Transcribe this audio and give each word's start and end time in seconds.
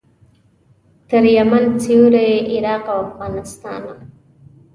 تر 1.09 1.23
یمن، 1.37 1.65
سوریې، 1.83 2.37
عراق 2.53 2.85
او 2.93 2.99
افغانستانه. 3.07 3.93